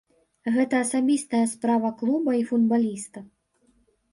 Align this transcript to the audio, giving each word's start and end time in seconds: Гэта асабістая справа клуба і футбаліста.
Гэта 0.53 0.79
асабістая 0.85 1.41
справа 1.53 1.91
клуба 1.99 2.31
і 2.39 2.41
футбаліста. 2.53 3.19